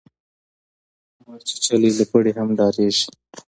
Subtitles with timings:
[0.63, 3.05] ـ مارچيچلى له پړي ډاريږي.